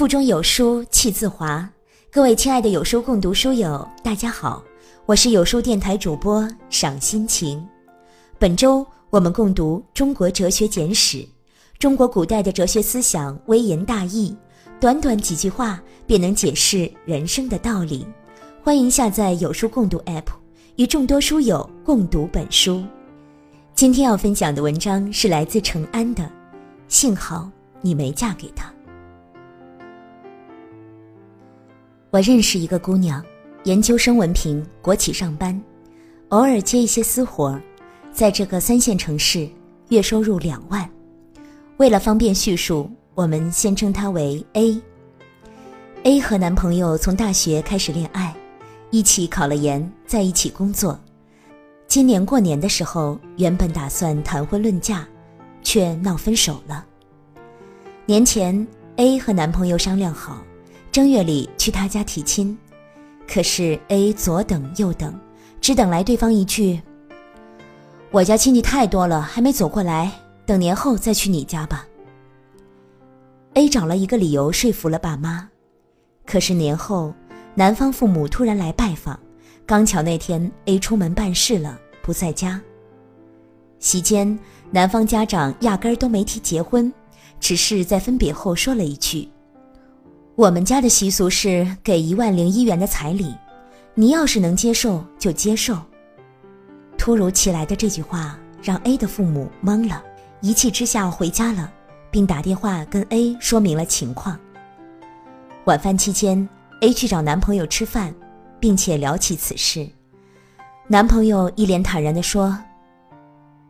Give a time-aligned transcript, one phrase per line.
[0.00, 1.68] 腹中有书气自华，
[2.10, 4.64] 各位亲爱的有书共读书友，大家好，
[5.04, 7.62] 我是有书电台主播赏心情。
[8.38, 11.18] 本周我们共读《中国哲学简史》，
[11.78, 14.34] 中国古代的哲学思想微言大义，
[14.80, 18.06] 短短几句话便能解释人生的道理。
[18.62, 20.28] 欢迎下载有书共读 App，
[20.76, 22.82] 与众多书友共读本书。
[23.74, 26.26] 今天要分享的文章是来自陈安的，
[26.88, 27.50] 幸好
[27.82, 28.72] 你没嫁给他。
[32.12, 33.24] 我认识一个姑娘，
[33.62, 35.58] 研究生文凭，国企上班，
[36.30, 37.56] 偶尔接一些私活，
[38.12, 39.48] 在这个三线城市，
[39.90, 40.90] 月收入两万。
[41.76, 44.82] 为了方便叙述，我们先称她为 A。
[46.02, 48.34] A 和男朋友从大学开始恋爱，
[48.90, 50.98] 一起考了研，在一起工作。
[51.86, 55.06] 今年过年的时候，原本打算谈婚论嫁，
[55.62, 56.84] 却闹分手了。
[58.04, 60.42] 年前，A 和男朋友商量好。
[60.92, 62.56] 正月里去他家提亲，
[63.28, 65.18] 可是 A 左等右等，
[65.60, 66.82] 只等来对方一句
[68.10, 70.10] ：“我家亲戚太多了，还没走过来，
[70.44, 71.86] 等年后再去你家吧。
[73.54, 75.48] ”A 找了一个理由说服了爸妈，
[76.26, 77.14] 可是年后
[77.54, 79.18] 男方父母突然来拜访，
[79.64, 82.60] 刚巧那天 A 出门办事了，不在家。
[83.78, 84.36] 席间，
[84.72, 86.92] 男方家长压根儿都没提结婚，
[87.38, 89.28] 只是在分别后说了一句。
[90.36, 93.34] 我们家的习俗是给一万零一元的彩礼，
[93.94, 95.76] 你要是能接受就接受。
[96.96, 100.02] 突如其来的这句话让 A 的父母懵了，
[100.40, 101.70] 一气之下回家了，
[102.10, 104.38] 并打电话跟 A 说明了情况。
[105.64, 106.48] 晚饭期间
[106.80, 108.14] ，A 去找男朋友吃饭，
[108.58, 109.86] 并且聊起此事。
[110.86, 112.56] 男朋友一脸坦然地说：“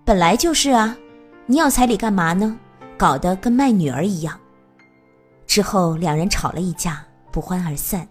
[0.05, 0.97] 本来就是啊，
[1.47, 2.56] 你要彩礼干嘛呢？
[2.97, 4.38] 搞得跟卖女儿一样。”
[5.50, 8.06] 之后，两人吵了一架，不欢而散。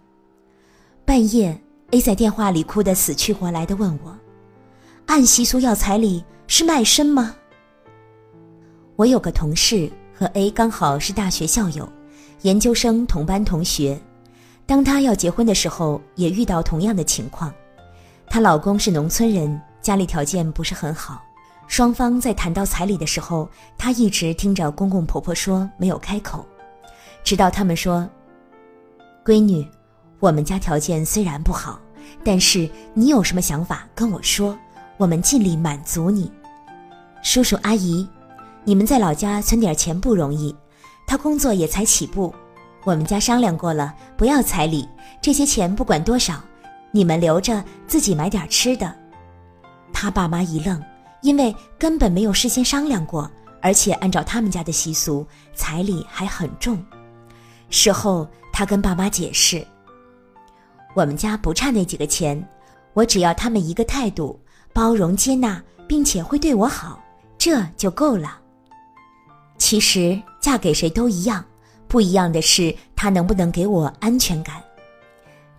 [1.05, 1.57] 半夜
[1.91, 4.13] ，A 在电话里哭得死去活来的问我
[5.07, 7.33] ：“按习俗要彩礼是卖身吗？”
[8.97, 11.87] 我有个同事和 A 刚好是大学校友，
[12.41, 13.97] 研究生同班同学。
[14.65, 17.53] 当她要结婚的时候，也遇到同样的情况。
[18.27, 21.23] 她老公是农村人，家里条件不是很好。
[21.67, 26.45] 双方在谈到彩礼的时候，她一直听着公公婆婆说，没有开口。
[27.23, 28.07] 直到他们说
[29.23, 29.67] ：“闺女，
[30.19, 31.79] 我们家条件虽然不好，
[32.23, 34.57] 但是你有什么想法跟我说，
[34.97, 36.31] 我们尽力满足你。”
[37.21, 38.07] 叔叔阿姨，
[38.63, 40.55] 你们在老家存点钱不容易，
[41.05, 42.33] 他工作也才起步，
[42.83, 44.87] 我们家商量过了，不要彩礼，
[45.21, 46.41] 这些钱不管多少，
[46.91, 48.95] 你们留着自己买点吃的。
[49.91, 50.81] 他爸妈一愣，
[51.21, 53.29] 因为根本没有事先商量过，
[53.61, 56.81] 而且按照他们家的习俗，彩礼还很重。
[57.69, 59.65] 事后，他跟爸妈解释
[60.95, 62.43] ：“我们家不差那几个钱，
[62.93, 64.39] 我只要他们一个态度，
[64.73, 67.01] 包容接纳，并且会对我好，
[67.37, 68.39] 这就够了。
[69.57, 71.45] 其实嫁给谁都一样，
[71.87, 74.55] 不一样的是他能不能给我安全感。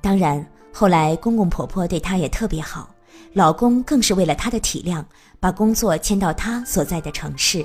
[0.01, 2.89] 当然，后来公公婆婆对她也特别好，
[3.33, 5.05] 老公更是为了她的体谅，
[5.39, 7.65] 把工作迁到她所在的城市。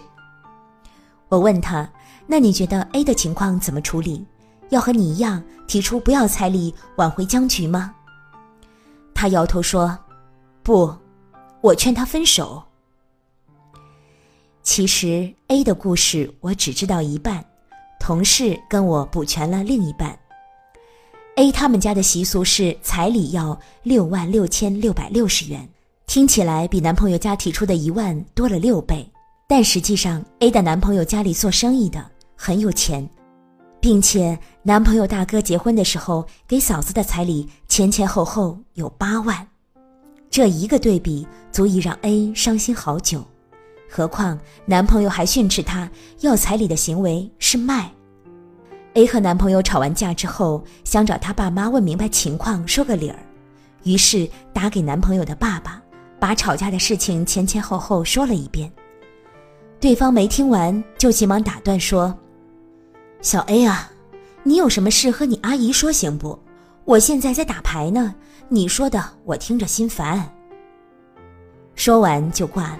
[1.29, 1.89] 我问他：
[2.27, 4.23] 那你觉得 A 的情况怎么处理？”
[4.69, 7.93] 要和你一样提出不要彩礼挽回僵局吗？
[9.13, 9.97] 他摇头说
[10.63, 10.93] ：“不，
[11.61, 12.63] 我劝他分手。”
[14.63, 17.45] 其实 A 的故事我只知道一半，
[17.99, 20.17] 同事跟我补全了另一半。
[21.35, 25.69] A 他们家的习俗是彩礼要六万六千六百六十元，
[26.07, 29.09] 听起来比男朋友家提出的一万多了六倍，
[29.47, 32.03] 但实际上 A 的男朋友家里做生意的
[32.35, 33.07] 很有钱。
[33.81, 39.47] 并且，男朋友大哥结婚的时候给嫂子的彩礼前前后后有八万，
[40.27, 43.23] 这一个对比足以让 A 伤心好久。
[43.87, 45.87] 何况男朋友还训斥她
[46.21, 47.91] 要彩礼的行为是卖。
[48.95, 53.19] A 和男朋友吵完架之后，想找他爸妈问明白情况，说个理儿，
[53.83, 55.79] 于是打给男朋友的爸爸，
[56.19, 58.71] 把吵架的事情前前后后说了一遍。
[59.79, 62.17] 对方没听完，就急忙打断说。
[63.21, 63.91] 小 A 啊，
[64.47, 66.37] 你有什么事和你阿姨说行不？
[66.83, 68.13] 我现在在打牌呢，
[68.47, 70.23] 你说的我听着心烦。
[71.73, 72.79] 说完就挂了。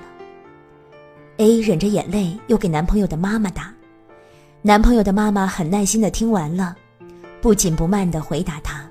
[1.37, 3.73] A 忍着眼泪又给男朋友的妈妈打，
[4.61, 6.75] 男朋友的妈妈很耐心的听完了，
[7.41, 8.87] 不紧不慢的回答他：“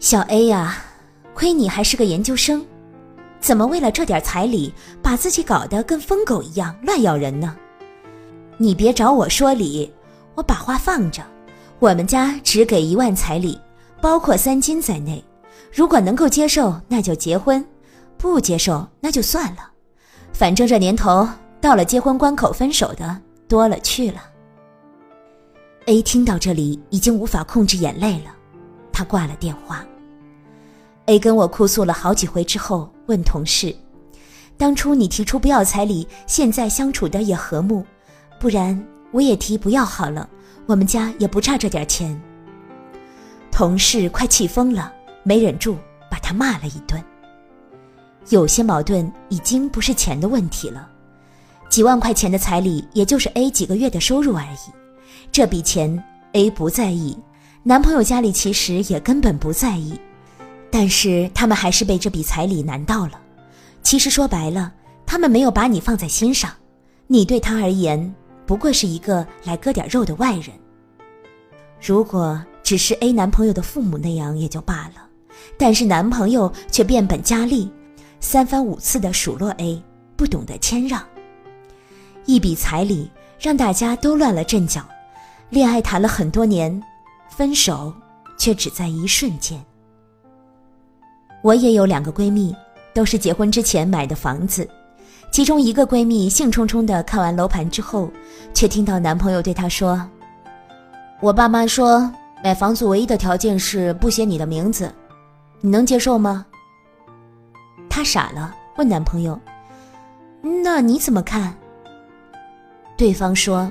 [0.00, 0.78] 小 A 呀，
[1.34, 2.64] 亏你还是个研究生，
[3.38, 4.72] 怎么为了这点彩礼
[5.02, 7.54] 把自己搞得跟疯狗一样乱咬人呢？
[8.56, 9.92] 你别找我说理。”
[10.36, 11.22] 我把话放着，
[11.78, 13.60] 我们家只给一万彩礼，
[14.00, 15.22] 包括三金在内。
[15.72, 17.62] 如果能够接受，那就结婚；
[18.16, 19.70] 不接受，那就算了。
[20.32, 21.28] 反正这年头
[21.60, 24.22] 到了结婚关口，分手的多了去了。
[25.84, 28.34] A 听到这里，已经无法控制眼泪了，
[28.90, 29.84] 他挂了电话。
[31.06, 33.74] A 跟我哭诉了好几回之后，问同事
[34.56, 37.84] ：“当初你提出不要彩礼，现在相处的也和睦，
[38.40, 38.82] 不然
[39.12, 40.28] 我也提不要好了。
[40.66, 42.20] 我们家也不差这点钱。”
[43.50, 44.92] 同事快气疯了。
[45.28, 45.76] 没忍住，
[46.08, 47.02] 把他骂了一顿。
[48.28, 50.88] 有些矛盾已经不是钱的问题了，
[51.68, 54.72] 几万块钱的彩礼也就是 A 几个月的收入而已，
[55.32, 56.00] 这笔钱
[56.34, 57.18] A 不在意，
[57.64, 59.98] 男朋友家里其实也根本不在意，
[60.70, 63.20] 但是他们还是被这笔彩礼难到了。
[63.82, 64.72] 其实说白了，
[65.04, 66.48] 他们没有把你放在心上，
[67.08, 68.14] 你对他而言
[68.46, 70.50] 不过是一个来割点肉的外人。
[71.80, 75.02] 如果只是 A 男朋友的父母那样也就罢了。
[75.58, 77.70] 但是男朋友却变本加厉，
[78.20, 79.82] 三番五次的数落 A
[80.16, 81.02] 不懂得谦让。
[82.24, 84.82] 一笔彩礼让大家都乱了阵脚，
[85.50, 86.82] 恋爱谈了很多年，
[87.28, 87.92] 分手
[88.38, 89.62] 却只在一瞬间。
[91.42, 92.54] 我也有两个闺蜜，
[92.92, 94.68] 都是结婚之前买的房子，
[95.30, 98.10] 其中一个闺蜜兴冲冲的看完楼盘之后，
[98.54, 100.00] 却听到男朋友对她说
[101.20, 102.10] ：“我爸妈说
[102.42, 104.90] 买房子唯一的条件是不写你的名字。”
[105.60, 106.46] 你能接受吗？
[107.88, 109.38] 她傻了，问男朋友
[110.62, 111.54] ：“那你怎么看？”
[112.96, 113.70] 对方说：“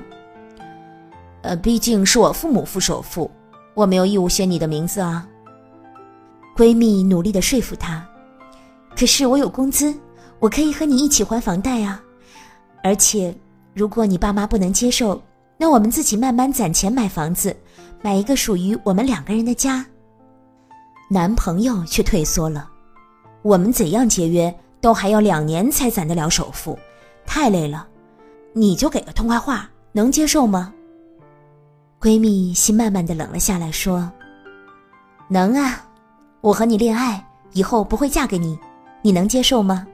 [1.42, 3.30] 呃，毕竟是我父母付首付，
[3.74, 5.26] 我没有义务写你的名字啊。”
[6.56, 8.06] 闺蜜努力的说服她
[8.96, 9.94] ：“可是我有工资，
[10.46, 12.00] 我可以和你一起还房贷啊。
[12.84, 13.34] 而且，
[13.74, 15.20] 如果你爸妈不能接受，
[15.56, 17.54] 那我们自己慢慢攒钱买房子，
[18.00, 19.84] 买一个属于我们两个人的家。”
[21.10, 22.70] 男朋友却退缩了，
[23.42, 26.78] 我们怎样节约都还要两年才攒得了首付，
[27.26, 27.84] 太累了，
[28.52, 30.72] 你就给个痛快话，能接受吗？
[32.00, 34.08] 闺蜜心慢慢的冷了下来，说
[35.26, 35.84] ：“能啊，
[36.40, 38.56] 我和你恋爱以后不会嫁给你，
[39.02, 39.84] 你能接受吗？”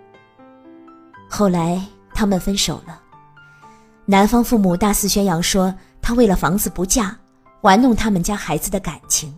[1.34, 1.80] 后来
[2.12, 3.00] 他们分手了，
[4.04, 7.16] 男方父母大肆宣扬说他为了房子不嫁，
[7.62, 9.34] 玩弄他们家孩子的感情。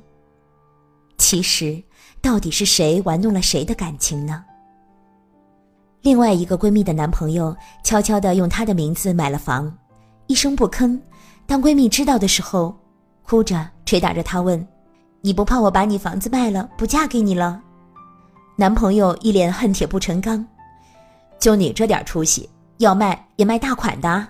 [1.18, 1.80] 其实，
[2.20, 4.44] 到底是谁玩弄了谁的感情呢？
[6.02, 9.72] 另外一个闺蜜的男朋友悄悄地用她的名字买了房，
[10.26, 11.00] 一声不吭。
[11.46, 12.76] 当闺蜜知道的时候，
[13.22, 14.66] 哭着捶打着她问
[15.22, 17.62] ：“你不怕我把你房子卖了，不嫁给你了？”
[18.58, 20.44] 男朋友一脸恨铁不成钢
[21.44, 22.48] ：“就你这点出息，
[22.78, 24.26] 要卖也卖大款的。”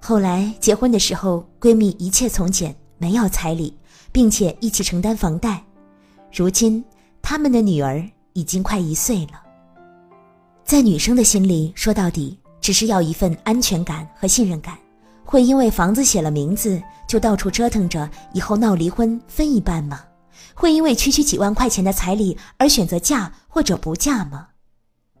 [0.00, 3.76] 后来结婚的时候，闺蜜一切从简，没要彩礼。
[4.10, 5.60] 并且一起承担房贷，
[6.32, 6.84] 如今
[7.20, 8.00] 他们的女儿
[8.32, 9.42] 已经快一岁了。
[10.64, 14.78] 在女生的心里，说到底只是要一份安全感和信任感。
[15.24, 20.00] 会因为房子写了名字就到处折腾着，以后闹离婚分一半吗？
[20.54, 24.46] 会因为区区几万块钱的彩礼而选择嫁或者不嫁吗？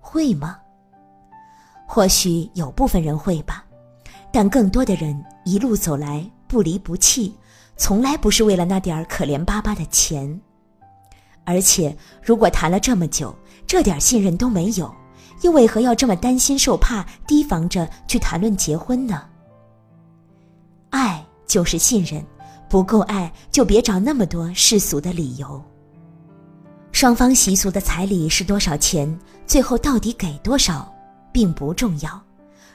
[0.04, 0.58] 会吗？
[1.86, 3.64] 或许有部分人会吧，
[4.30, 7.34] 但更多的人一路走来不离不弃。
[7.76, 10.40] 从来不是为了那点儿可怜巴巴的钱，
[11.44, 13.34] 而且如果谈了这么久，
[13.66, 14.94] 这点信任都没有，
[15.40, 19.26] 又为何要这么担心受怕，提防着去谈论结婚呢？
[20.90, 22.24] 爱就是信任，
[22.68, 25.60] 不够爱就别找那么多世俗的理由。
[27.04, 30.90] 双方习俗的彩礼是多少钱，最后到底给多少，
[31.30, 32.18] 并不重要，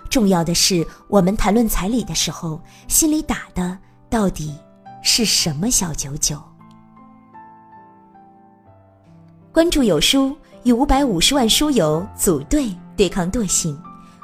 [0.08, 3.76] 重要的是我们谈论彩礼的时候，心里打的
[4.08, 4.56] 到底。
[5.02, 6.40] 是什么小九九？
[9.52, 13.76] 关注有书，与五百五十万书友组队对抗惰性。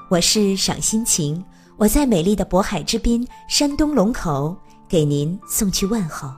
[0.07, 1.43] 我是赏心情，
[1.77, 4.55] 我在美丽的渤海之滨山东龙口
[4.88, 6.29] 给您送去问候。